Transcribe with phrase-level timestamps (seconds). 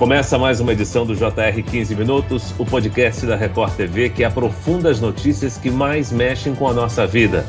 [0.00, 4.88] Começa mais uma edição do JR 15 Minutos, o podcast da Record TV que aprofunda
[4.88, 7.44] as notícias que mais mexem com a nossa vida.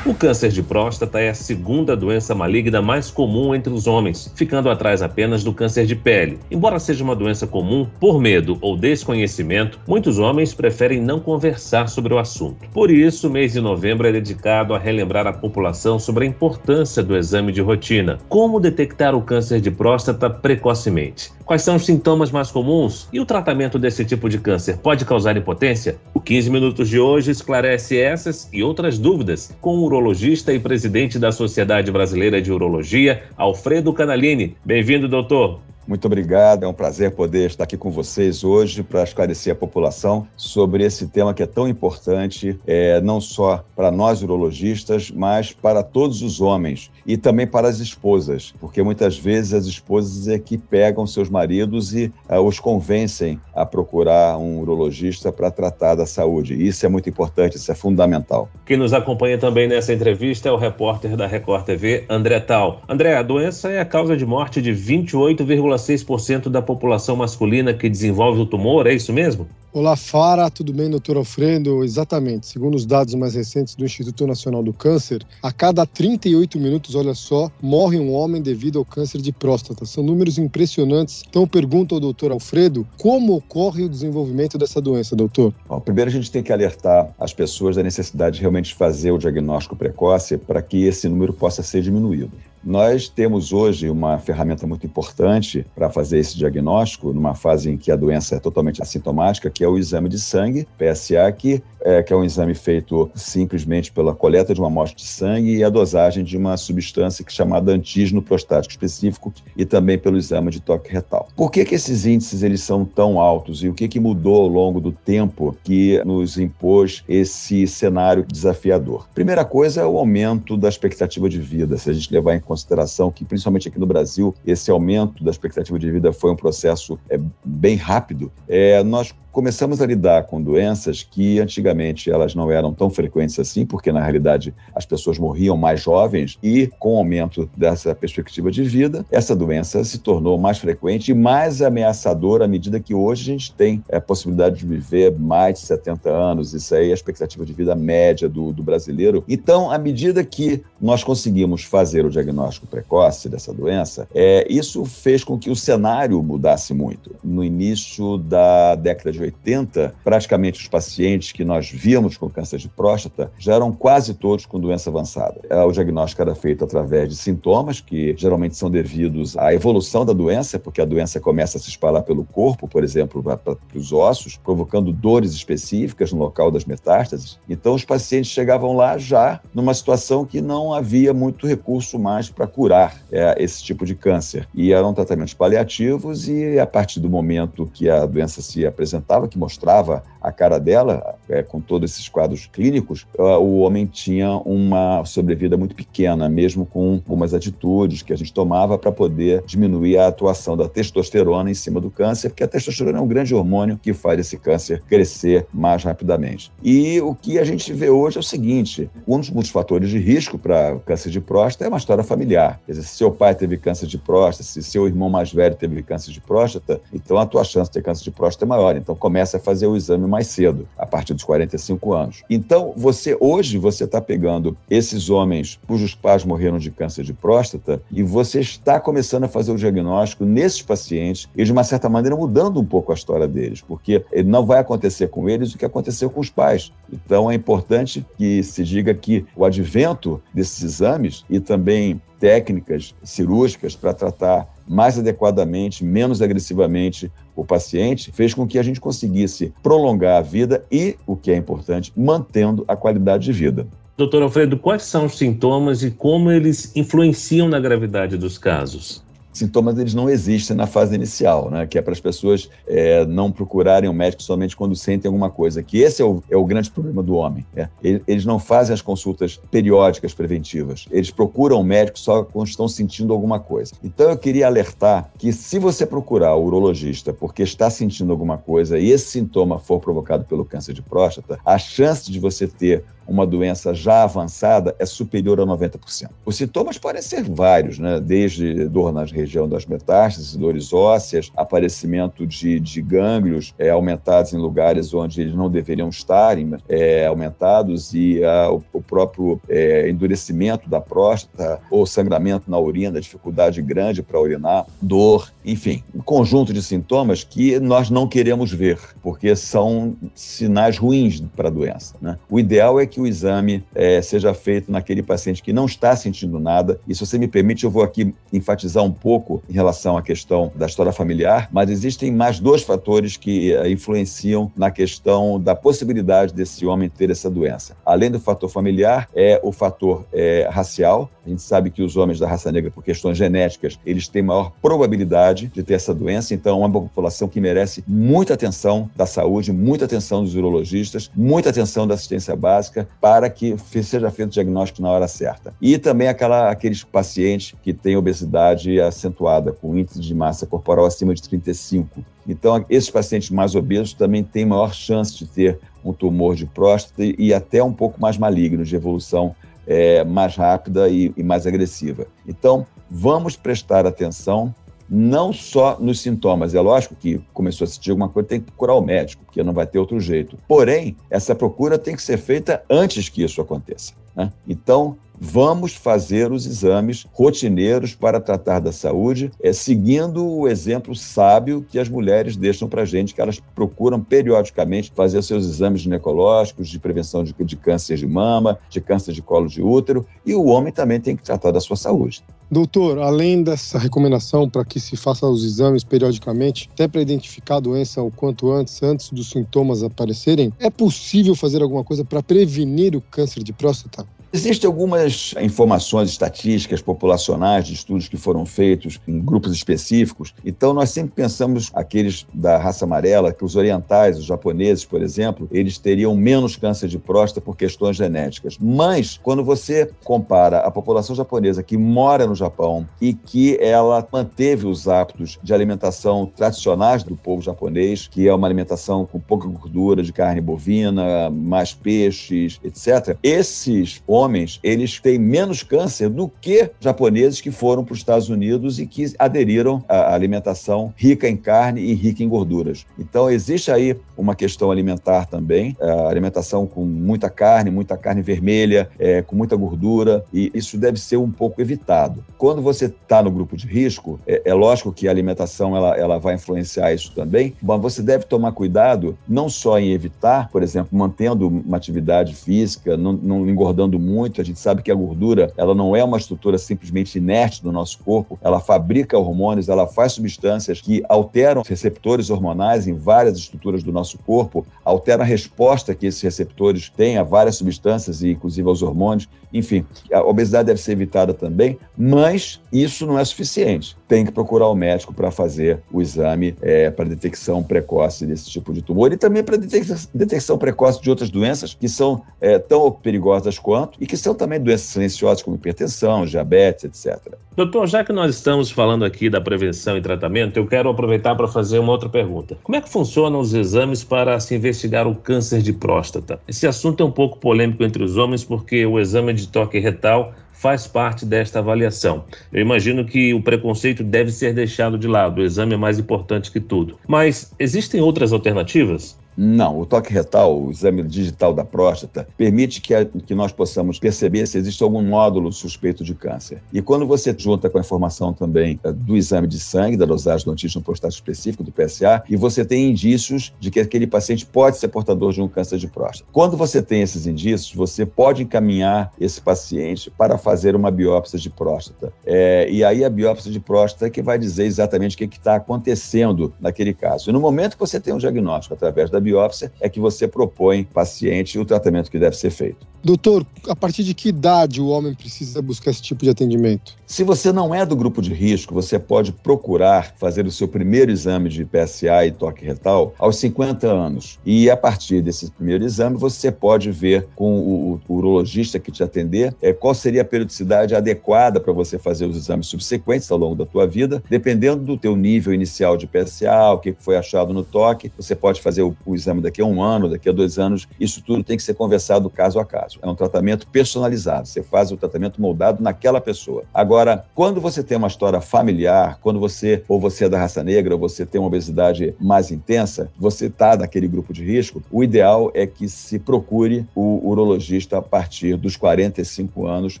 [0.06, 4.68] O câncer de próstata é a segunda doença maligna mais comum entre os homens, ficando
[4.68, 6.38] atrás apenas do câncer de pele.
[6.50, 12.12] Embora seja uma doença comum, por medo ou desconhecimento, muitos homens preferem não conversar sobre
[12.12, 12.68] o assunto.
[12.68, 17.02] Por isso, o mês de novembro é dedicado a relembrar a população sobre a importância
[17.02, 18.18] do exame de rotina.
[18.28, 21.32] Como detectar o câncer de próstata precocemente?
[21.44, 23.06] Quais são os sintomas mais comuns?
[23.12, 25.98] E o tratamento desse tipo de câncer pode causar impotência?
[26.14, 31.18] O 15 Minutos de hoje esclarece essas e outras dúvidas com o urologista e presidente
[31.18, 34.56] da Sociedade Brasileira de Urologia, Alfredo Canalini.
[34.64, 35.60] Bem-vindo, doutor.
[35.86, 40.26] Muito obrigado, é um prazer poder estar aqui com vocês hoje para esclarecer a população
[40.34, 45.82] sobre esse tema que é tão importante, é, não só para nós urologistas, mas para
[45.82, 50.56] todos os homens e também para as esposas, porque muitas vezes as esposas é que
[50.56, 56.54] pegam seus maridos e uh, os convencem a procurar um urologista para tratar da saúde.
[56.54, 58.48] Isso é muito importante, isso é fundamental.
[58.64, 62.80] Quem nos acompanha também nessa entrevista é o repórter da Record TV, André Tal.
[62.88, 67.88] André, a doença é a causa de morte de 28,5 0,6% da população masculina que
[67.88, 69.46] desenvolve o tumor, é isso mesmo?
[69.72, 71.82] Olá, Fara, tudo bem, doutor Alfredo?
[71.82, 72.46] Exatamente.
[72.46, 77.12] Segundo os dados mais recentes do Instituto Nacional do Câncer, a cada 38 minutos, olha
[77.12, 79.84] só, morre um homem devido ao câncer de próstata.
[79.84, 81.24] São números impressionantes.
[81.28, 85.52] Então, pergunto ao doutor Alfredo como ocorre o desenvolvimento dessa doença, doutor?
[85.68, 89.18] Bom, primeiro, a gente tem que alertar as pessoas da necessidade de realmente fazer o
[89.18, 92.30] diagnóstico precoce para que esse número possa ser diminuído.
[92.64, 97.92] Nós temos hoje uma ferramenta muito importante para fazer esse diagnóstico, numa fase em que
[97.92, 102.12] a doença é totalmente assintomática, que é o exame de sangue, PSA, que é, que
[102.12, 106.24] é um exame feito simplesmente pela coleta de uma amostra de sangue e a dosagem
[106.24, 110.90] de uma substância que é chamada antígeno prostático específico e também pelo exame de toque
[110.90, 111.28] retal.
[111.36, 114.48] Por que, que esses índices eles são tão altos e o que, que mudou ao
[114.48, 119.06] longo do tempo que nos impôs esse cenário desafiador?
[119.14, 121.76] Primeira coisa é o aumento da expectativa de vida.
[121.76, 125.76] Se a gente levar em consideração que, principalmente aqui no Brasil, esse aumento da expectativa
[125.78, 131.02] de vida foi um processo é, bem rápido, é, nós começamos a lidar com doenças
[131.02, 135.82] que antigamente elas não eram tão frequentes assim, porque na realidade as pessoas morriam mais
[135.82, 141.10] jovens e com o aumento dessa perspectiva de vida, essa doença se tornou mais frequente
[141.10, 145.58] e mais ameaçadora à medida que hoje a gente tem a possibilidade de viver mais
[145.58, 149.24] de 70 anos, isso aí é a expectativa de vida média do, do brasileiro.
[149.28, 155.24] Então, à medida que nós conseguimos fazer o diagnóstico precoce dessa doença, é, isso fez
[155.24, 157.16] com que o cenário mudasse muito.
[157.24, 162.68] No início da década de 80, praticamente os pacientes que nós víamos com câncer de
[162.68, 165.40] próstata já eram quase todos com doença avançada.
[165.48, 170.12] É, o diagnóstico era feito através de sintomas, que geralmente são devidos à evolução da
[170.12, 174.36] doença, porque a doença começa a se espalhar pelo corpo, por exemplo, para os ossos,
[174.36, 177.38] provocando dores específicas no local das metástases.
[177.48, 182.46] Então, os pacientes chegavam lá já numa situação que não havia muito recurso mais para
[182.46, 184.48] curar é, esse tipo de câncer.
[184.54, 189.38] E eram tratamentos paliativos, e a partir do momento que a doença se apresentava, que
[189.38, 195.56] mostrava a cara dela, é, com todos esses quadros clínicos, o homem tinha uma sobrevida
[195.56, 200.56] muito pequena, mesmo com algumas atitudes que a gente tomava para poder diminuir a atuação
[200.56, 204.18] da testosterona em cima do câncer, porque a testosterona é um grande hormônio que faz
[204.18, 206.50] esse câncer crescer mais rapidamente.
[206.62, 210.38] E o que a gente vê hoje é o seguinte: um dos fatores de risco
[210.38, 212.60] para câncer de próstata é uma história familiar.
[212.64, 215.82] Quer dizer, se seu pai teve câncer de próstata, se seu irmão mais velho teve
[215.82, 218.76] câncer de próstata, então a tua chance de ter câncer de próstata é maior.
[218.76, 222.22] Então começa a fazer o exame mais cedo, a partir dos 45 anos.
[222.30, 227.82] Então, você hoje você está pegando esses homens cujos pais morreram de câncer de próstata
[227.92, 232.16] e você está começando a fazer o diagnóstico nesses pacientes e, de uma certa maneira,
[232.16, 236.08] mudando um pouco a história deles, porque não vai acontecer com eles o que aconteceu
[236.08, 236.72] com os pais.
[236.90, 243.76] Então, é importante que se diga que o advento desses exames e também técnicas cirúrgicas
[243.76, 250.18] para tratar mais adequadamente, menos agressivamente o paciente, fez com que a gente conseguisse prolongar
[250.18, 253.66] a vida e, o que é importante, mantendo a qualidade de vida.
[253.96, 259.04] Doutor Alfredo, quais são os sintomas e como eles influenciam na gravidade dos casos?
[259.34, 261.66] Sintomas eles não existem na fase inicial, né?
[261.66, 265.30] que é para as pessoas é, não procurarem o um médico somente quando sentem alguma
[265.30, 267.44] coisa, que esse é o, é o grande problema do homem.
[267.54, 267.68] É.
[267.82, 273.12] Eles não fazem as consultas periódicas preventivas, eles procuram o médico só quando estão sentindo
[273.12, 273.74] alguma coisa.
[273.82, 278.78] Então eu queria alertar que se você procurar o urologista porque está sentindo alguma coisa
[278.78, 283.26] e esse sintoma for provocado pelo câncer de próstata, a chance de você ter uma
[283.26, 286.10] doença já avançada é superior a 90%.
[286.24, 288.00] Os sintomas podem ser vários, né?
[288.00, 294.38] desde dor na região das metástases, dores ósseas, aparecimento de, de gânglios é, aumentados em
[294.38, 296.36] lugares onde eles não deveriam estar
[296.68, 303.00] é, aumentados e a, o, o, próprio é, endurecimento da próstata ou sangramento na urina,
[303.00, 308.78] dificuldade grande para urinar, dor, enfim, um conjunto de sintomas que nós não queremos ver,
[309.02, 311.94] porque são sinais ruins para a doença.
[312.00, 312.18] Né?
[312.30, 316.38] O ideal é que o exame é, seja feito naquele paciente que não está sentindo
[316.40, 316.80] nada.
[316.88, 320.50] E se você me permite, eu vou aqui enfatizar um pouco em relação à questão
[320.54, 326.32] da história familiar, mas existem mais dois fatores que é, influenciam na questão da possibilidade
[326.32, 327.76] desse homem ter essa doença.
[327.84, 331.10] Além do fator familiar, é o fator é, racial.
[331.24, 334.52] A gente sabe que os homens da raça negra, por questões genéticas, eles têm maior
[334.62, 336.34] probabilidade de ter essa doença.
[336.34, 341.50] Então, é uma população que merece muita atenção da saúde, muita atenção dos urologistas, muita
[341.50, 345.52] atenção da assistência básica para que seja feito o diagnóstico na hora certa.
[345.60, 351.14] E também aquela, aqueles pacientes que têm obesidade acentuada, com índice de massa corporal acima
[351.14, 352.04] de 35.
[352.26, 357.04] Então, esses pacientes mais obesos também têm maior chance de ter um tumor de próstata
[357.04, 359.34] e até um pouco mais maligno, de evolução
[359.66, 362.06] é, mais rápida e, e mais agressiva.
[362.26, 364.54] Então, vamos prestar atenção
[364.88, 366.54] não só nos sintomas.
[366.54, 369.52] É lógico que começou a sentir alguma coisa, tem que procurar o médico, porque não
[369.52, 370.38] vai ter outro jeito.
[370.46, 373.92] Porém, essa procura tem que ser feita antes que isso aconteça.
[374.14, 374.32] Né?
[374.46, 381.64] Então, vamos fazer os exames rotineiros para tratar da saúde, é, seguindo o exemplo sábio
[381.68, 386.68] que as mulheres deixam para a gente, que elas procuram periodicamente fazer seus exames ginecológicos
[386.68, 390.44] de prevenção de, de câncer de mama, de câncer de colo de útero, e o
[390.44, 392.22] homem também tem que tratar da sua saúde.
[392.50, 397.60] Doutor, além dessa recomendação para que se faça os exames periodicamente, até para identificar a
[397.60, 402.94] doença o quanto antes, antes dos sintomas aparecerem, é possível fazer alguma coisa para prevenir
[402.94, 404.06] o câncer de próstata?
[404.34, 410.34] Existem algumas informações estatísticas populacionais de estudos que foram feitos em grupos específicos.
[410.44, 415.48] Então, nós sempre pensamos aqueles da raça amarela, que os orientais, os japoneses, por exemplo,
[415.52, 418.58] eles teriam menos câncer de próstata por questões genéticas.
[418.60, 424.66] Mas, quando você compara a população japonesa que mora no Japão e que ela manteve
[424.66, 430.02] os hábitos de alimentação tradicionais do povo japonês, que é uma alimentação com pouca gordura,
[430.02, 436.70] de carne bovina, mais peixes, etc., esses homens homens, eles têm menos câncer do que
[436.80, 441.80] japoneses que foram para os Estados Unidos e que aderiram à alimentação rica em carne
[441.82, 442.86] e rica em gorduras.
[442.98, 448.88] Então, existe aí uma questão alimentar também, a alimentação com muita carne, muita carne vermelha,
[448.98, 452.24] é, com muita gordura, e isso deve ser um pouco evitado.
[452.38, 456.18] Quando você está no grupo de risco, é, é, lógico que a alimentação ela, ela
[456.18, 460.96] vai influenciar isso também, mas você deve tomar cuidado não só em evitar, por exemplo,
[460.96, 464.40] mantendo uma atividade física, não, não engordando muito, muito.
[464.40, 467.98] A gente sabe que a gordura, ela não é uma estrutura simplesmente inerte do nosso
[467.98, 468.38] corpo.
[468.40, 474.18] Ela fabrica hormônios, ela faz substâncias que alteram receptores hormonais em várias estruturas do nosso
[474.18, 479.28] corpo, altera a resposta que esses receptores têm a várias substâncias e inclusive aos hormônios.
[479.52, 483.96] Enfim, a obesidade deve ser evitada também, mas isso não é suficiente.
[484.08, 488.72] Tem que procurar o médico para fazer o exame é, para detecção precoce desse tipo
[488.72, 493.58] de tumor e também para detecção precoce de outras doenças que são é, tão perigosas
[493.58, 497.36] quanto e que são também doenças silenciosas como hipertensão, diabetes, etc.
[497.56, 501.48] Doutor, já que nós estamos falando aqui da prevenção e tratamento, eu quero aproveitar para
[501.48, 502.58] fazer uma outra pergunta.
[502.62, 506.38] Como é que funcionam os exames para se investigar o câncer de próstata?
[506.46, 510.34] Esse assunto é um pouco polêmico entre os homens porque o exame de toque retal
[510.52, 512.24] faz parte desta avaliação.
[512.52, 516.52] Eu imagino que o preconceito deve ser deixado de lado, o exame é mais importante
[516.52, 516.98] que tudo.
[517.08, 519.18] Mas existem outras alternativas?
[519.36, 523.98] Não, o toque retal, o exame digital da próstata, permite que, a, que nós possamos
[523.98, 526.62] perceber se existe algum nódulo suspeito de câncer.
[526.72, 530.44] E quando você junta com a informação também uh, do exame de sangue, da dosagem
[530.44, 534.78] do antígeno prostático específico, do PSA, e você tem indícios de que aquele paciente pode
[534.78, 536.28] ser portador de um câncer de próstata.
[536.32, 541.50] Quando você tem esses indícios, você pode encaminhar esse paciente para fazer uma biópsia de
[541.50, 542.12] próstata.
[542.24, 545.56] É, e aí a biópsia de próstata é que vai dizer exatamente o que está
[545.56, 547.30] acontecendo naquele caso.
[547.30, 550.84] E no momento que você tem um diagnóstico através da biópsia, é que você propõe
[550.84, 552.86] paciente o tratamento que deve ser feito.
[553.04, 556.94] Doutor, a partir de que idade o homem precisa buscar esse tipo de atendimento?
[557.06, 561.10] Se você não é do grupo de risco, você pode procurar fazer o seu primeiro
[561.10, 564.38] exame de PSA e toque retal aos 50 anos.
[564.44, 569.02] E a partir desse primeiro exame, você pode ver com o, o urologista que te
[569.02, 573.54] atender é, qual seria a periodicidade adequada para você fazer os exames subsequentes ao longo
[573.54, 577.62] da tua vida, dependendo do teu nível inicial de PSA, o que foi achado no
[577.62, 578.10] toque.
[578.16, 580.86] Você pode fazer o, o exame daqui a um ano, daqui a dois anos.
[580.98, 582.98] Isso tudo tem que ser conversado caso a caso.
[583.02, 584.48] É um tratamento personalizado.
[584.48, 586.64] Você faz o tratamento moldado naquela pessoa.
[586.72, 590.94] Agora, quando você tem uma história familiar, quando você, ou você é da raça negra,
[590.94, 595.50] ou você tem uma obesidade mais intensa, você está naquele grupo de risco, o ideal
[595.54, 600.00] é que se procure o urologista a partir dos 45 anos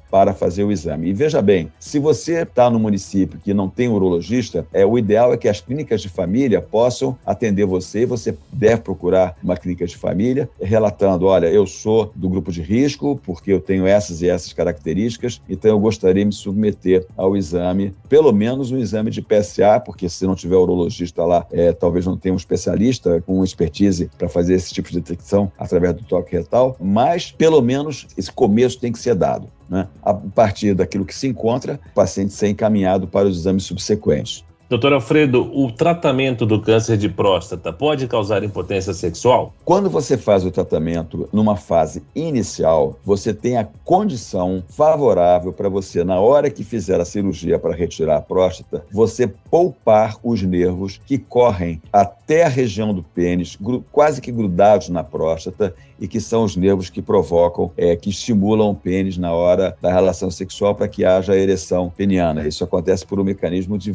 [0.10, 1.08] para fazer o exame.
[1.08, 5.32] E veja bem, se você está no município que não tem urologista, é, o ideal
[5.32, 9.03] é que as clínicas de família possam atender você e você deve procurar
[9.42, 13.86] uma clínica de família relatando, olha, eu sou do grupo de risco porque eu tenho
[13.86, 18.78] essas e essas características, então eu gostaria de me submeter ao exame, pelo menos um
[18.78, 23.20] exame de PSA, porque se não tiver urologista lá, é, talvez não tenha um especialista
[23.22, 28.06] com expertise para fazer esse tipo de detecção através do toque retal, mas pelo menos
[28.16, 29.48] esse começo tem que ser dado.
[29.68, 29.88] Né?
[30.02, 34.44] A partir daquilo que se encontra, o paciente ser encaminhado para os exames subsequentes.
[34.66, 39.52] Doutor Alfredo, o tratamento do câncer de próstata pode causar impotência sexual?
[39.62, 46.02] Quando você faz o tratamento numa fase inicial, você tem a condição favorável para você,
[46.02, 51.18] na hora que fizer a cirurgia para retirar a próstata, você poupar os nervos que
[51.18, 53.58] correm até a região do pênis,
[53.92, 58.70] quase que grudados na próstata, e que são os nervos que provocam, é, que estimulam
[58.70, 62.46] o pênis na hora da relação sexual para que haja ereção peniana.
[62.46, 63.92] Isso acontece por um mecanismo de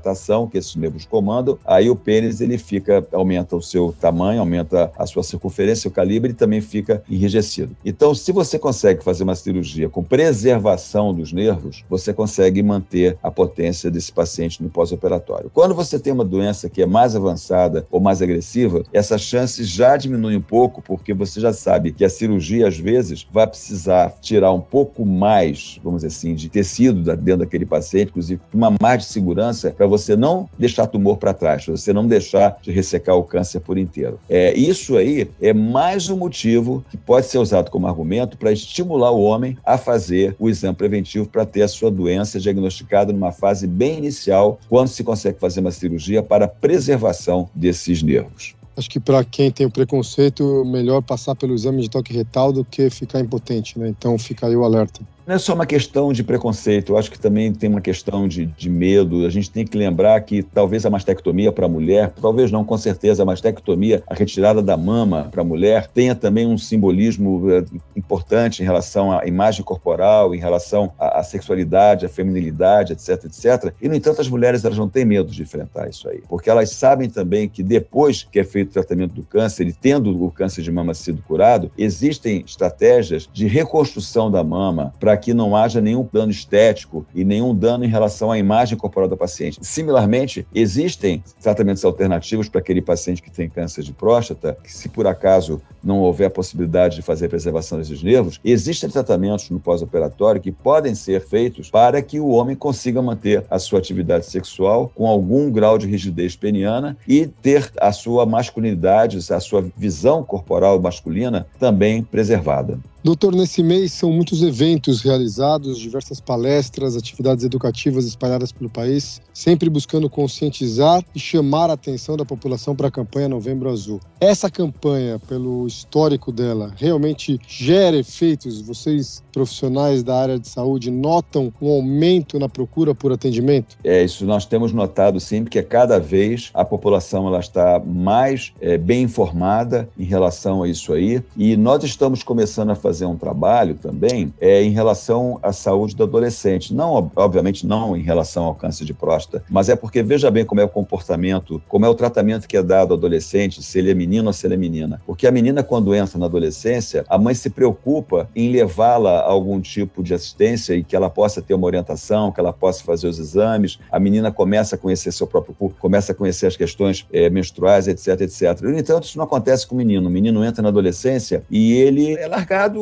[0.00, 1.58] vasodilatação que esses nervos comandam.
[1.64, 6.30] Aí o pênis ele fica, aumenta o seu tamanho, aumenta a sua circunferência, o calibre
[6.30, 7.76] e também fica enrijecido.
[7.84, 13.30] Então, se você consegue fazer uma cirurgia com preservação dos nervos, você consegue manter a
[13.30, 15.50] potência desse paciente no pós-operatório.
[15.52, 19.96] Quando você tem uma doença que é mais avançada ou mais agressiva, essa chance já
[19.96, 24.52] diminui um pouco, porque você já sabe que a cirurgia, às vezes, vai precisar tirar
[24.52, 29.04] um pouco mais, vamos dizer assim, de tecido dentro daquele paciente, inclusive uma mais de
[29.06, 33.22] segurança, para você não deixar tumor para trás, para você não deixar de ressecar o
[33.22, 34.20] câncer por inteiro.
[34.28, 39.10] É, isso aí é mais um motivo que pode ser usado como argumento para estimular
[39.10, 43.66] o homem a fazer o exame preventivo para ter a sua doença diagnosticada numa fase
[43.66, 48.54] bem inicial, quando se consegue fazer uma cirurgia para preservação desses nervos.
[48.76, 52.66] Acho que para quem tem o preconceito, melhor passar pelo exame de toque retal do
[52.66, 53.88] que ficar impotente, né?
[53.88, 57.16] Então fica aí o alerta não é só uma questão de preconceito, eu acho que
[57.16, 59.24] também tem uma questão de, de medo.
[59.24, 62.76] A gente tem que lembrar que talvez a mastectomia para a mulher, talvez não, com
[62.76, 67.64] certeza, a mastectomia, a retirada da mama para a mulher, tenha também um simbolismo eh,
[67.94, 73.72] importante em relação à imagem corporal, em relação à, à sexualidade, à feminilidade, etc, etc.
[73.80, 76.70] E, no entanto, as mulheres elas não têm medo de enfrentar isso aí, porque elas
[76.70, 80.62] sabem também que depois que é feito o tratamento do câncer e tendo o câncer
[80.62, 86.08] de mama sido curado, existem estratégias de reconstrução da mama para que não haja nenhum
[86.12, 89.58] dano estético e nenhum dano em relação à imagem corporal da paciente.
[89.62, 95.06] Similarmente, existem tratamentos alternativos para aquele paciente que tem câncer de próstata, que se por
[95.06, 100.40] acaso não houver a possibilidade de fazer a preservação desses nervos, existem tratamentos no pós-operatório
[100.40, 105.06] que podem ser feitos para que o homem consiga manter a sua atividade sexual com
[105.06, 111.46] algum grau de rigidez peniana e ter a sua masculinidade, a sua visão corporal masculina
[111.58, 112.78] também preservada.
[113.02, 119.70] Doutor, nesse mês são muitos eventos realizados, diversas palestras, atividades educativas espalhadas pelo país, sempre
[119.70, 124.00] buscando conscientizar e chamar a atenção da população para a campanha Novembro Azul.
[124.20, 128.60] Essa campanha, pelo histórico dela, realmente gera efeitos?
[128.60, 133.78] Vocês, profissionais da área de saúde, notam um aumento na procura por atendimento?
[133.82, 138.76] É, isso nós temos notado sim, porque cada vez a população ela está mais é,
[138.76, 143.16] bem informada em relação a isso aí, e nós estamos começando a fazer fazer um
[143.16, 146.74] trabalho também é em relação à saúde do adolescente.
[146.74, 150.60] Não, obviamente, não em relação ao câncer de próstata, mas é porque veja bem como
[150.60, 153.94] é o comportamento, como é o tratamento que é dado ao adolescente, se ele é
[153.94, 155.00] menino ou se ele é menina.
[155.06, 159.60] Porque a menina, quando entra na adolescência, a mãe se preocupa em levá-la a algum
[159.60, 163.20] tipo de assistência e que ela possa ter uma orientação, que ela possa fazer os
[163.20, 163.78] exames.
[163.92, 167.86] A menina começa a conhecer seu próprio corpo, começa a conhecer as questões é, menstruais,
[167.86, 168.60] etc, etc.
[168.62, 170.08] No entanto, isso não acontece com o menino.
[170.08, 172.79] O menino entra na adolescência e ele é largado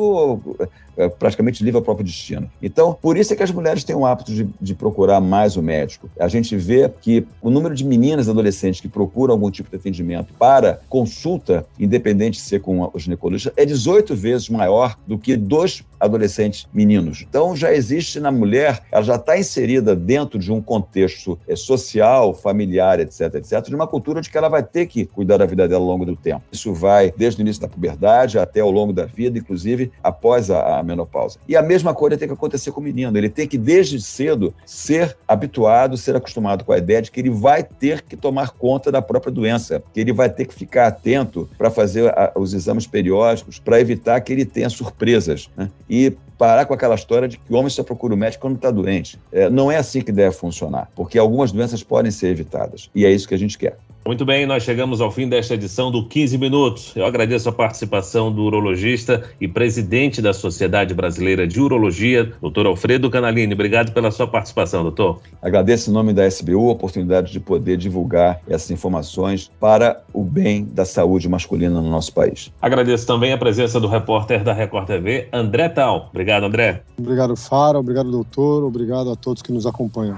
[0.61, 0.69] é,
[1.07, 2.49] praticamente livre ao próprio destino.
[2.61, 5.61] Então, por isso é que as mulheres têm o hábito de, de, procurar mais o
[5.61, 6.09] médico.
[6.19, 9.75] A gente vê que o número de meninas e adolescentes que procuram algum tipo de
[9.75, 15.37] atendimento para consulta, independente de ser com o ginecologista, é 18 vezes maior do que
[15.37, 17.25] dos adolescentes meninos.
[17.27, 22.33] Então, já existe na mulher, ela já está inserida dentro de um contexto é, social,
[22.33, 25.67] familiar, etc, etc, de uma cultura de que ela vai ter que cuidar da vida
[25.67, 26.43] dela ao longo do tempo.
[26.51, 30.79] Isso vai desde o início da puberdade até ao longo da vida, inclusive após a,
[30.79, 31.39] a menopausa.
[31.47, 33.17] E a mesma coisa tem que acontecer com o menino.
[33.17, 37.29] Ele tem que, desde cedo, ser habituado, ser acostumado com a ideia de que ele
[37.29, 41.49] vai ter que tomar conta da própria doença, que ele vai ter que ficar atento
[41.57, 45.49] para fazer a, os exames periódicos, para evitar que ele tenha surpresas.
[45.55, 45.69] Né?
[45.89, 48.71] E parar com aquela história de que o homem só procura o médico quando está
[48.71, 49.19] doente.
[49.29, 52.89] É, não é assim que deve funcionar, porque algumas doenças podem ser evitadas.
[52.95, 53.77] E é isso que a gente quer.
[54.09, 56.93] Muito bem, nós chegamos ao fim desta edição do 15 Minutos.
[56.95, 63.07] Eu agradeço a participação do urologista e presidente da Sociedade Brasileira de Urologia, doutor Alfredo
[63.11, 63.53] Canalini.
[63.53, 65.21] Obrigado pela sua participação, doutor.
[65.39, 70.65] Agradeço em nome da SBU a oportunidade de poder divulgar essas informações para o bem
[70.65, 72.51] da saúde masculina no nosso país.
[72.59, 76.07] Agradeço também a presença do repórter da Record TV, André Tal.
[76.09, 76.81] Obrigado, André.
[76.97, 77.77] Obrigado, Fara.
[77.77, 78.63] Obrigado, doutor.
[78.63, 80.17] Obrigado a todos que nos acompanham.